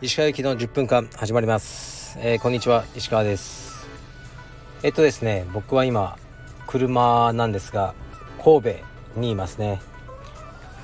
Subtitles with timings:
[0.00, 3.88] 石川行きの10分間始まります、えー、こんにちは石川です。
[4.84, 6.16] えっとですね僕は今
[6.68, 7.94] 車なんですが
[8.40, 8.74] 神戸
[9.16, 9.80] にいますね。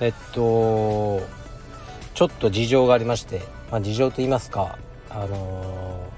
[0.01, 1.23] えっと
[2.15, 4.79] ちょっと事情がありまして、まあ、事情と言いますか
[5.11, 6.11] あの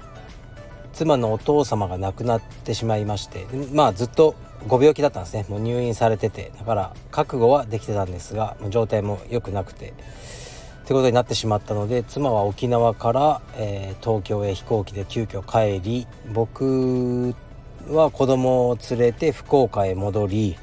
[0.87, 4.33] ー、妻のお父様が亡くなってしまいましてまあずっと
[4.67, 5.45] ご病気だったんですね。
[5.49, 6.51] もう入院されてて。
[6.57, 9.89] だから覚悟はできてたんですが状態も良くなくて。
[9.89, 17.35] ってことになってしまったので妻は沖縄から、えー、東京へ飛行機で急遽帰り僕
[17.89, 20.55] は子供を連れて福岡へ戻り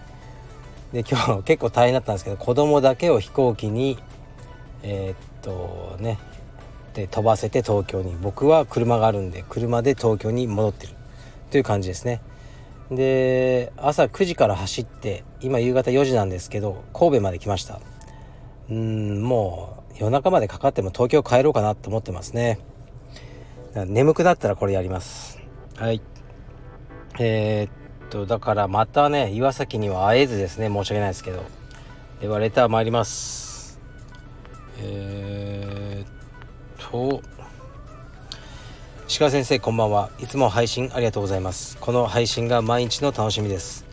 [0.95, 3.99] で今日結構大変だったんですけど子供だけを飛行機に
[4.83, 6.19] えー、っとね
[6.95, 8.17] で飛ばせて東京に。
[8.23, 10.95] 僕は車があるんで車で東京に戻ってる。
[11.51, 12.21] という感じですね。
[12.91, 17.81] で朝9時から走って今夕方4時なんですけど神戸まで来ました。
[18.71, 22.59] うんもう夜中までかかっても東京帰ろうかなと思ってますね。
[23.75, 25.39] 眠くなったらこれやります。
[25.77, 26.01] はい。
[27.19, 31.43] えー、っとだからまたね岩崎には会えずですね申し訳ないですけど。
[32.21, 33.81] ではレター参ります。
[34.79, 37.23] えー、っと
[39.07, 40.09] 鹿先生こんばんは。
[40.19, 41.77] いつも配信ありがとうございます。
[41.79, 43.85] この配信が毎日の楽しみです。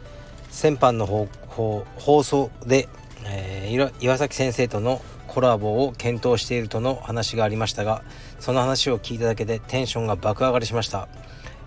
[0.50, 2.88] 先般の放送で、
[3.26, 8.04] えー、岩崎先生とのコラボを検討しているとの話がありましたが
[8.40, 11.10] その話を聞いただけでテンションが爆上がりしました。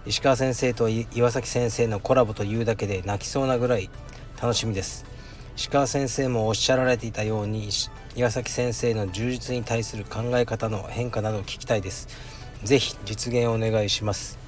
[0.07, 3.91] 石川先生と岩崎先生のコラボというだけで泣きそうなぐらい
[4.41, 5.05] 楽しみです。
[5.57, 7.69] 石川先生もおっしゃられていたように
[8.17, 12.09] 岩崎先生の充実に対する考え方の変化などを聞きたいです。
[12.65, 14.39] 是非実現お願いします。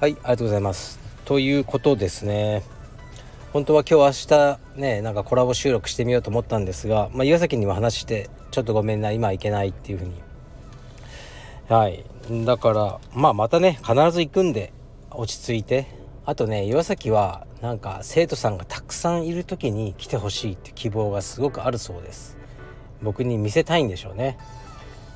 [0.00, 1.00] はいありがとうございます。
[1.24, 2.62] ということですね。
[3.52, 10.14] 本当は今日明日ねなんかコラボ収録してみようと思ったんですが、まあ、岩崎にも話してちょっとごめんな今行けないっていう風に。
[11.68, 12.04] はい。
[12.44, 14.72] だからまあまたね必ず行くんで
[15.10, 15.86] 落ち着いて。
[16.28, 22.36] あとね岩崎はなんか生徒さんがたくさんいる時に来てほしいって希望がすごくあるそうです。
[23.00, 24.36] 僕に見せたいんでしょうね。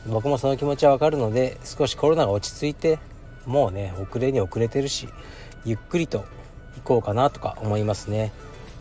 [0.06, 2.99] 僕もその気持ちはわかるので少しコロナが落ち着いて
[3.47, 5.09] もうね遅れに遅れてるし
[5.65, 6.25] ゆっくりと
[6.77, 8.33] 行こうかなとか思いますね。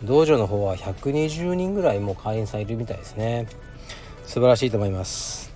[0.04, 3.48] 道場の方は120人ぐらいもう会員さんいるみたいですね。
[4.26, 5.54] 素晴らしいと思います。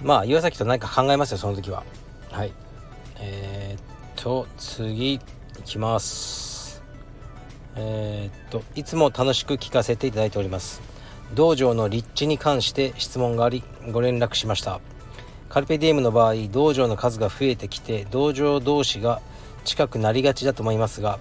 [0.00, 1.82] まあ岩崎と何か考えますよその時は。
[2.30, 2.52] はい。
[3.20, 3.82] えー、っ
[4.22, 5.20] と次い
[5.64, 6.82] きます。
[7.74, 10.80] えー、っといつも楽しく聞かせていただいております。
[11.34, 13.62] 道場の立地に関して質問があり
[13.92, 14.80] ご連絡しました。
[15.48, 19.20] カルペディエムの場合道場の数が増えてきて道場同士が
[19.64, 21.18] 近くなりがちだと思いますが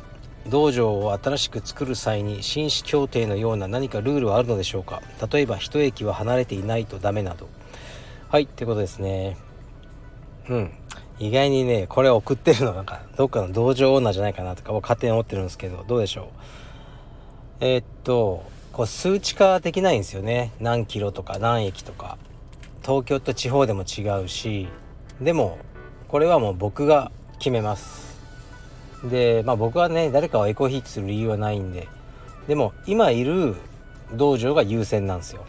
[0.50, 5.02] 道場を新しく作る際に紳士協定のような何かルールはあるのでしょうか。
[5.32, 7.50] 例えば一駅は離れていないとダメなど。
[8.30, 9.38] はいってことですね。
[10.50, 10.72] うん。
[11.20, 16.26] 意外にねこれ送ってるのなんかどっかの道場オーナーじゃないかなとか勝手に思ってるんですけどどうでしょう。
[17.60, 18.44] えー、っと
[18.78, 20.52] こう数値化できないんですよね。
[20.60, 22.20] 何キロとか何駅とか。
[22.84, 24.68] 東京と地方でも違うし。
[25.20, 25.58] でも
[26.08, 28.20] これはもう僕が決めます。
[29.04, 31.88] でまあ僕はね誰かをエコひいきする理由はないんで。
[32.48, 33.56] でも今いる
[34.14, 35.44] 道場が優先なんですよ。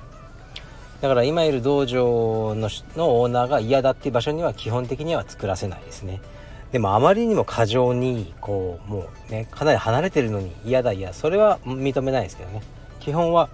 [1.02, 6.22] だから今いる道場ののオーナーが嫌だっていう場所には基本的には作らせないですね。
[6.72, 12.62] でもあまりにも過剰にこうもうねかなり離れてるのに嫌だ嫌それは認めないですけどね。
[13.00, 13.48] 基本は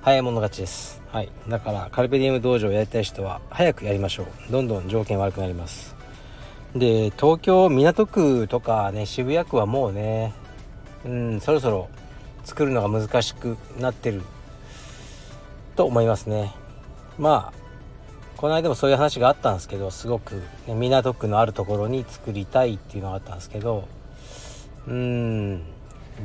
[0.00, 1.02] 早い者勝ちです。
[1.10, 1.30] はい。
[1.48, 4.26] だからカルペディウム道場をやりたい人は早くやりましょう。
[4.50, 5.94] どんどん条件悪くなります。
[6.74, 10.32] で東京港区とかね渋谷区はもうね
[11.04, 11.88] うんそろそろ
[12.44, 14.22] 作るのが難しくなってる。
[15.76, 16.54] と思いますね。
[17.18, 17.62] まあ
[18.36, 23.86] この間もそういう話があったんですけどすごく、ね、港区のあるところに作りたいっていうのがあったんですけど
[24.88, 25.62] うーん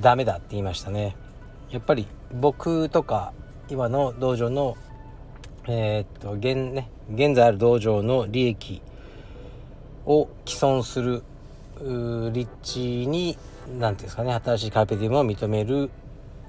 [0.02, 1.16] ダメだって言いましたね。
[1.70, 3.34] やっぱり僕とか
[3.70, 4.76] 今の道場の
[5.68, 8.82] えー、っと現ね現在ある道場の利益
[10.06, 11.24] を既存する
[12.32, 13.38] 立地に
[13.78, 15.90] 何ていうんですかね新しいカーペディウムを認める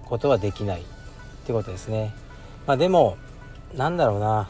[0.04, 0.84] ことはできないっ
[1.44, 2.14] てことですね。
[2.66, 3.16] まあ、でも
[3.74, 4.48] なんだろうな。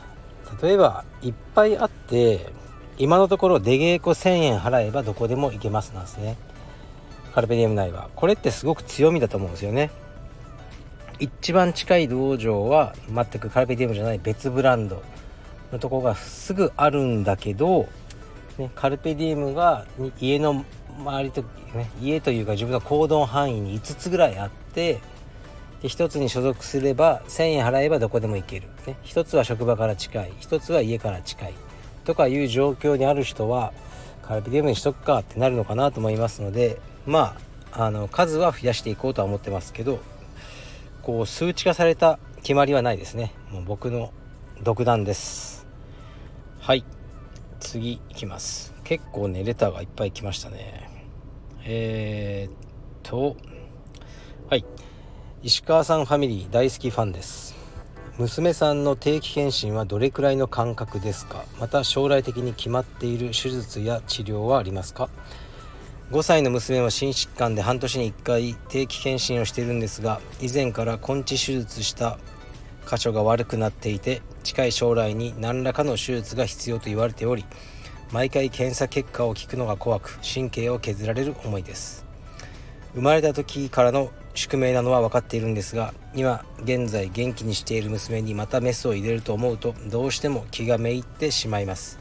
[0.62, 2.46] 例えばいっぱいあって
[2.96, 6.36] 今のところ出稽古1000円払えばどこでも行けますなんですね。
[7.34, 8.08] カルペディウム内は。
[8.16, 9.90] これってすごく強みだと思うんですよね。
[11.20, 15.02] 一番近い道場は全くカルペディウムじゃない別ブランド
[15.72, 17.88] のとこがすぐあるんだけど
[18.58, 19.86] ね、カルペディウムが
[20.20, 20.64] 家の
[20.98, 21.42] 周りと、
[21.74, 25.00] ね、家というか自分の行動範囲に5つぐらいあって
[25.80, 30.32] で1つに所属すれば1,000円払えばどこでも行ける、ね、1つは職場から近い。
[30.40, 31.54] 1つは家から近い。
[32.04, 33.72] とかいう状況にある人は
[34.22, 37.36] カルピディウムにしとくかってなるのかなと思いますのでま
[37.70, 40.00] ああの数は増やしていこうとは思ってますけど
[41.08, 43.32] こう数値化された決まりはないですね。
[43.50, 44.12] もう僕の
[44.62, 45.66] 独断です。
[46.60, 46.84] はい。
[47.60, 48.74] 次いきます。
[48.84, 51.06] 結構ねレターがいっぱい来ましたね。
[51.64, 52.56] えー、っ
[53.04, 53.38] と。
[54.50, 54.66] はい。
[55.42, 57.56] 石川さんファミリー大好きファンです。
[58.18, 61.46] 娘さんの定期検診はどれくらいの間隔ですか？
[61.58, 65.08] また将来的に決まっている手術や治療はありますか？
[66.10, 72.18] 5歳の娘は心疾患で半年に1回定期検診をしているんですが以前から根治手術した
[72.90, 77.44] 箇所が悪くなっていて近い将来に何らかの手術が必要と言われており
[78.10, 82.06] 毎回検査結果を聞くのが怖く神経を削られる思いです。
[82.94, 91.98] 生まれた時からの宿命なのは分かっているんですが今現在元気にしている娘にまたメスを入れると思うとどうしても気がめいってしまいます。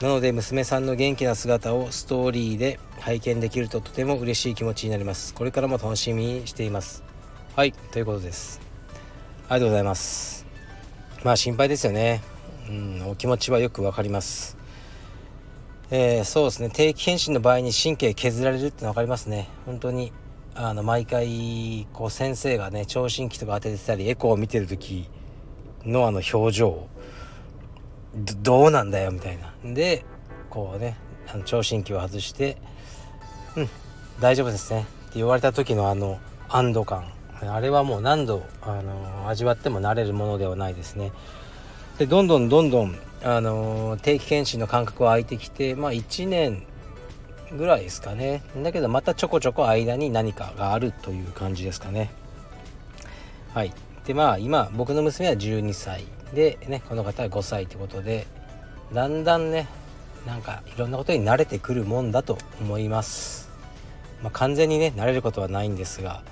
[0.00, 5.32] なので娘さんの元気な姿をストーリーで拝見できるととても嬉しい気持ちになります。
[5.32, 7.02] これからも楽しみにしています。
[7.54, 7.72] はい。
[7.72, 8.60] ということです。
[9.48, 10.44] ありがとうございます。
[11.24, 12.22] まあ心配ですよね。
[12.68, 14.58] うんお気持ちはよくわかります。
[15.90, 16.68] えー、そうですね。
[16.68, 19.48] 定期検診の場合に神経削られるっての分かりますね。
[19.64, 20.12] 本当に
[20.54, 25.08] あの毎回こう先生がね聴診器とか当ててたりエコーを見てる時
[25.86, 26.86] のあの表情
[28.16, 29.52] どうなんだよみたいな。
[29.74, 30.04] で
[30.48, 30.96] こうね
[31.28, 32.56] あの聴診器を外して
[33.56, 33.68] 「うん
[34.20, 36.18] 大丈夫ですね」って言われた時のあの
[36.48, 37.12] 安堵感。
[37.42, 41.12] あれはもう何度あの味わっても慣れるものではないですね。
[41.98, 46.62] でどんどんどんどんあの定期検診の間隔は空いてきてまあ1年
[47.52, 48.42] ぐらいですかね。
[48.62, 52.10] だけどまたちょこちょこ間に何かがあるという感じですかね。
[53.52, 53.72] はい。
[54.06, 56.15] でまあ今僕の娘は12歳。
[56.34, 58.26] でねこの方は5歳ってことで
[58.92, 59.68] だんだんね
[60.26, 63.46] なんかいろんなことに慣れてくるもんだと思います。
[64.22, 66.22] まあ、完全にね慣れることはないんですが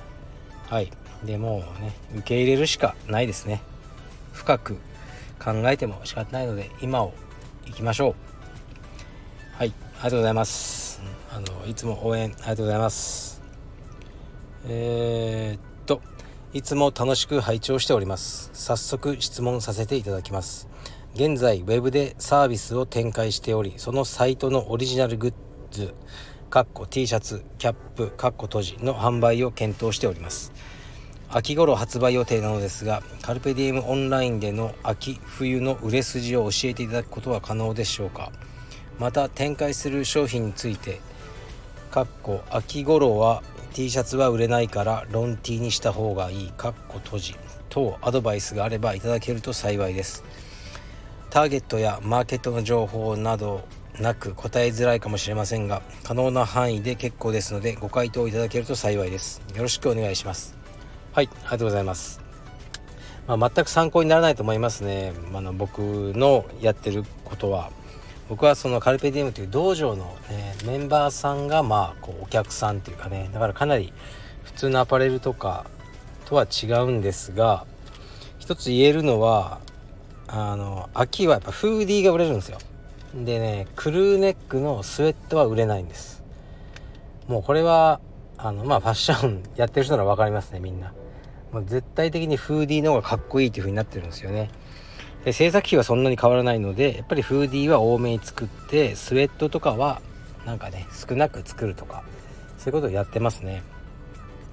[0.69, 0.91] はい。
[1.25, 3.63] でもね受け入れるしかないですね。
[4.33, 4.75] 深く
[5.39, 7.13] 考えても仕方ないので今を
[7.67, 8.15] 行きましょう。
[9.57, 9.69] はい。
[9.69, 11.01] ありがとうございます。
[11.31, 13.43] あのいつも応援ありがとうございます。
[14.67, 15.74] えー、っ
[16.55, 18.49] いつも楽しく拝聴しております。
[18.53, 20.69] 早速質問させていただきます。
[21.17, 25.35] 現在 web でサービスを展開しておりそのサイトのオリジナルグッ
[25.73, 25.95] ズ
[26.51, 30.53] かっこ T シャツキャップかっこ閉じの販売を検討しております。
[31.29, 38.31] 秋頃発売予定なのですがカルペディウムオンラインでの秋冬の売れ筋を教えていただくことは可能でしょうか。
[39.01, 41.01] また展開する商品について
[41.91, 43.43] かっこ秋頃は
[43.75, 47.37] T シャツは売れないからロン T にした方がいいかっこ閉じ
[47.71, 50.23] 等アドバイスがあればいただけると幸いです。
[51.29, 53.67] ターゲットやマーケットの情報など
[53.99, 59.43] なく答えづらいかもしれませんが可能な範囲で結構ですのでご回答いただけると幸いです。
[59.57, 60.57] よろしくお願いします。
[61.13, 62.21] はいありがとうございます。
[63.27, 65.81] まあ、全く参考にならないと思いますね、あの僕
[66.15, 67.73] のやってることは。
[68.29, 73.93] 僕はそのカルペディウムという道場の、ね、メンバーさんがまあこうお客さんっていうかねだからかなり
[74.45, 75.67] 普通のアパレルとか
[76.25, 77.67] とは違うんですが
[78.39, 79.61] 一つ言えるのは
[80.27, 82.59] あの秋はやっぱフーディーが売れるんですよ。
[83.15, 86.23] でねクルーネックのスウェットは売れないんです。
[87.29, 88.01] もうこれは
[88.37, 90.93] あのまあファッションやってる人なら分かりますねみんな。
[91.53, 94.51] もう絶対的にフーディーの方がかっこいいっていう風になってるんですよね。
[95.25, 100.03] で制作費はそんなに変わらないのでやっぱりフーディーは多めに作ってスウェットとかは
[100.45, 102.05] なんかね少なく作るとか
[102.59, 103.63] そういうことをやってますね。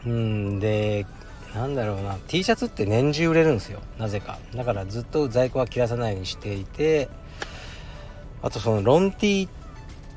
[0.06, 1.06] うんで
[1.54, 2.18] なんだろうな。
[2.28, 3.82] T シャツって年中売れるんですよ。
[3.98, 4.40] なぜか。
[4.56, 7.10] だからずっと在庫は切らさないようにしていて
[8.42, 9.50] あとそのロン T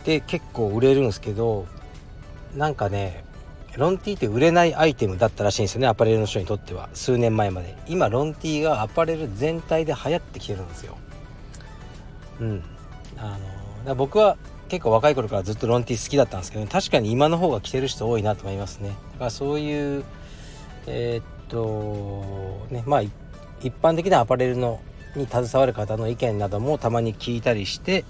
[0.01, 1.67] って結構売れるんですけど
[2.55, 3.24] なんかね
[3.77, 6.89] ロンティーって売れないアイテムだったらしいんですよねアパレルの人にとっては。
[6.95, 7.77] 数年前まで。
[7.89, 10.97] 今ロンティーがアパレル全体で流行ってきてるんですよ。
[12.41, 12.63] うん。
[13.17, 13.39] あ
[13.87, 14.37] の僕は
[14.69, 18.89] 結構若い頃からずっとロンティー好きだったんですけど、ね、確かに今の方が着てる人多いなと思いますね。
[18.89, 20.05] だからそういう
[20.87, 24.81] えー、っとねまあ一般的なアパレルの
[25.17, 28.05] に携わる方の意見などもたまに聞いたりして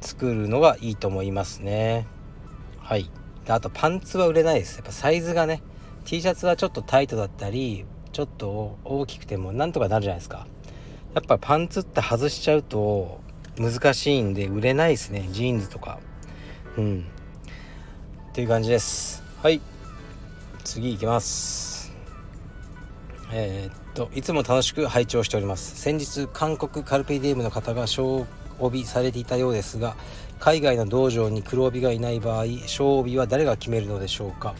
[0.00, 2.06] 作るのがいいと思いますね。
[2.78, 3.10] はい。
[3.44, 4.76] であとパンツは売れないです。
[4.76, 5.62] やっぱサイズがね
[6.04, 10.46] T シャツはちょっとタイトだったりちょっと大きくてもなんとかなるじゃないですか。
[11.14, 13.20] やっぱパンツって外しちゃうと
[13.56, 15.28] 難しいんで売れないですね。
[15.30, 16.00] ジーンズとか。
[16.76, 17.06] うん。
[18.30, 19.22] っていう感じです。
[19.42, 19.60] はい。
[20.64, 21.92] 次いきます。
[23.32, 25.80] えー、っといつも楽しく拝聴しております。
[25.80, 28.26] 先日韓国カルペディエムの方が小
[28.58, 29.96] 帯されていたようですが
[30.44, 34.54] 海外の道場に黒帯がいない場合小帯は誰が決めるのでしょうか？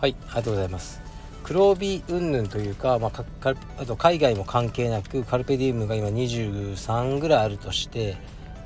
[0.00, 1.02] はいありがとうございます。
[1.42, 3.24] 黒帯云々というか、まあ、
[3.76, 8.16] あと海外も関係なくカルペディウムが今23ぐらいあるとして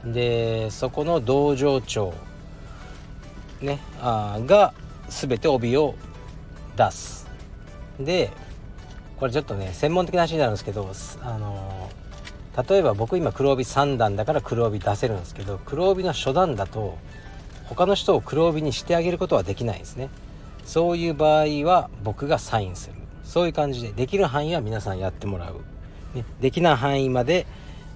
[0.04, 2.12] でそこの道場長
[3.62, 4.74] ねあが
[5.08, 5.94] 全て帯を
[6.76, 7.26] 出す。
[7.98, 8.30] で
[9.18, 11.88] これちょっとね専門的な話になるんですけどあの
[12.56, 16.98] 例えば僕今黒帯3段だから黒帯出せるんですけど黒帯の初段だと
[17.64, 20.10] 他の人を黒帯にしてあげることはできないですね。
[20.64, 22.94] そういう場合は僕がサインする。
[23.22, 27.46] そういう感じでできる範囲は皆さんやってもらう、ね、できない範囲まで、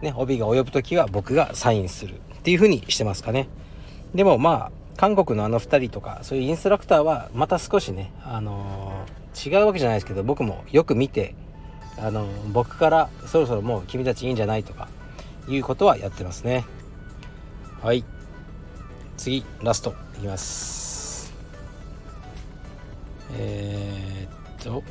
[0.01, 2.15] ね、帯が及ぶ時は僕がサインする。
[2.15, 3.49] っていう風にしてますかね。
[4.15, 11.35] でもまあ韓国のあの2人とかそういうインストラクターはまた少しね、あのー、違うわけじゃないですけど僕もよく見て、
[11.99, 14.89] あの、僕からそろそろもう君たちいいんじゃないとか
[15.49, 16.65] いうことはやってますね。
[17.83, 18.05] はい。
[19.17, 21.33] 次ラストいきます。
[23.37, 24.83] えー、っと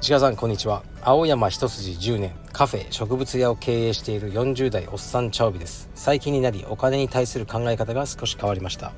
[0.00, 0.82] 石川さんこんにちは。
[1.02, 5.90] 青山一筋10年カフェ植物屋を経営している40代おっさん茶帯です。
[5.94, 8.92] 最近になりお金に対する考え方が少し変わりました。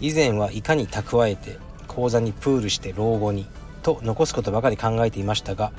[0.00, 3.46] 以前はいかに蓄えて口座にプールして老後に
[3.82, 5.72] と残すことばかり考えていましたが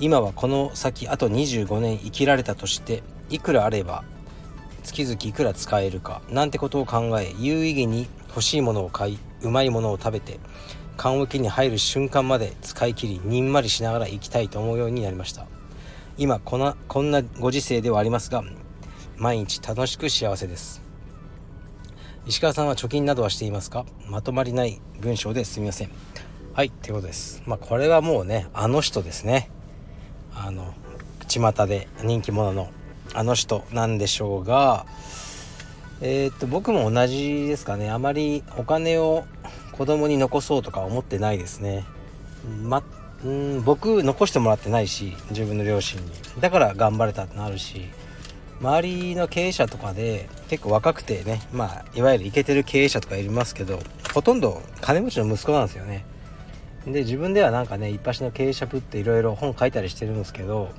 [0.00, 4.04] 今はこの先あと25年生きられたとしていくらあれば
[4.82, 10.40] 月々いくら使えるかなんてことを考え有意義に欲しいものを買いうまいものを食べて
[10.96, 15.46] 棺桶に入る瞬間まで使い切りにんまりしながら生きたいと思うようになりました。
[16.16, 18.44] 今こなこんなご時世ではありますが
[19.16, 20.82] 毎日楽しく幸せです。
[22.26, 23.86] 石川さんは貯金などはしていますか？
[24.08, 25.90] まとまりない文章ですみません。
[26.52, 27.42] はいということです。
[27.46, 29.50] まあこれはもうねあの人ですね。
[30.36, 30.74] あの
[31.28, 32.70] 巷で人気者の
[33.14, 34.86] あの人なんでしょうが
[36.00, 37.90] えー、っと僕も同じですかね。
[37.90, 39.24] あまりお金を
[39.72, 41.84] 子供に残そうとか思ってないですね。
[42.62, 42.82] ま、
[43.26, 46.12] ん僕残してもらってないし自分の両親に。
[46.40, 47.82] だから頑張れたってなるし
[48.60, 53.80] 周りの経営者とかで結構若くてねまあいわゆるイケてる経営者とかいますけど
[54.12, 56.04] ほとんど金持ちの息子なんですよね。
[56.86, 60.70] で自分ではなんかね一発の経営者ぶっていろいろ本書いたりしてるんですけど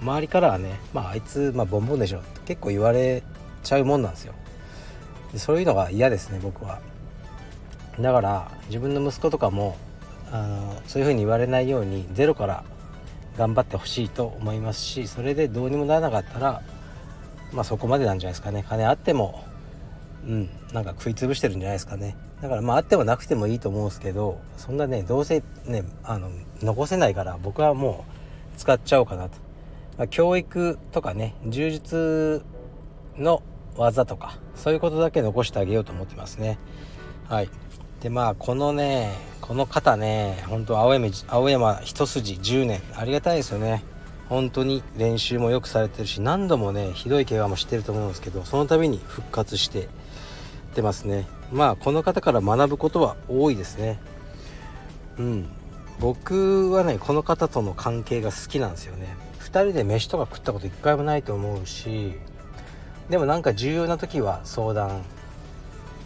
[0.00, 3.22] 周りからはねまああいつまあボンボンでしょって結構言われ
[3.62, 4.34] ちゃうもんなんですよ。
[5.32, 6.80] でそういうのが嫌ですね僕は。
[8.00, 9.76] だから自分の息子とかも
[10.32, 12.64] あのそういうふうに言われないようにゼロから
[13.36, 16.62] 頑張ってほしいと思いますしそれでどうにもならなかったら
[17.52, 18.64] まあそこまでなんじゃないですかね。
[18.66, 19.44] 金あっても
[20.26, 20.50] うん。
[20.72, 22.16] なんか食い潰してるんじゃないですかね。
[22.40, 26.30] だからまああってもなくてもいいと思うんですけどそんなねどうせねあの
[26.62, 28.06] 残せないから僕はも
[28.56, 29.36] う使っちゃおうかなと、
[29.98, 32.42] まあ、教育とかね充実
[33.18, 33.42] の
[33.76, 36.58] 技とかそういうことだけ残してあげようと思ってますね。
[37.28, 37.50] はい。
[38.00, 39.12] でまあこのね
[39.42, 42.80] この方ね本当青山青山一筋10年。
[42.96, 43.84] ありがたいですよね。
[44.30, 49.88] 本当に練習もよくされてるし何度もねひどい怪我もしてると思うんですけどその度に復活して
[50.80, 51.26] てますね。
[51.52, 53.98] まあこの方から学ぶことは多いですね。
[55.18, 55.48] うん。
[56.00, 59.14] 僕はねこの方との関係が好きなんですよね。
[59.40, 62.14] 2人で飯とか食ったこと一回もないと思うし
[63.08, 65.02] でもなんか重要な時は相談。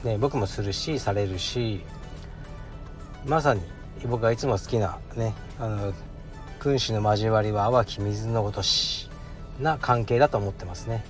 [0.02, 1.81] ね、僕もするしされるし
[3.25, 3.62] まさに
[4.07, 5.95] 僕がいつも好きなねあの
[6.61, 9.09] 君主の交わりは淡き水のごとし
[9.59, 11.07] な関係だと思ってますね。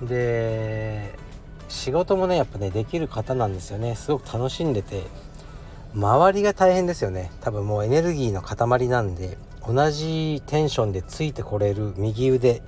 [0.00, 1.18] で
[1.68, 3.94] 仕事もねやっぱねできる方なんですよね。
[3.94, 5.04] すごく楽しんでて
[5.94, 7.30] 周りが大変ですよね。
[7.40, 12.62] 多分もうエネルギーの塊なんで同じテンションでついてこれる右腕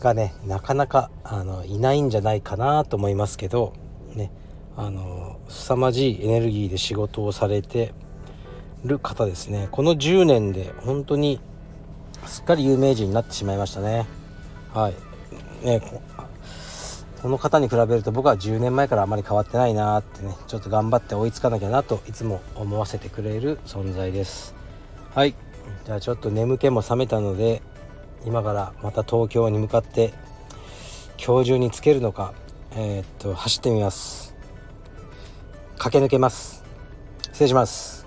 [0.00, 3.72] がねなかなかあのいないんじゃないかなと思いますけど
[4.14, 4.30] ね
[4.76, 7.92] あの凄まじいエネルギーで仕事をされて
[8.84, 9.68] る方ですね。
[9.70, 11.40] この10年で本当に
[12.26, 14.06] すっかり有名人になってしまいましたね。
[14.72, 14.94] はい。
[15.64, 15.80] ね
[17.24, 24.54] この方に比べると僕は10年前からあまり変わってないなってねちょっと頑張って追いつかなきゃなといつも思わせてくれる存在です。
[25.14, 25.34] はい。
[25.86, 27.62] じゃあちょっと眠気も覚めたので
[28.26, 30.12] 今からまた東京に向かって
[31.16, 32.34] 今日中につけるのか
[32.72, 34.34] えー、っと走ってみます。
[35.78, 36.62] 駆け抜けます。
[37.32, 38.03] 失礼します。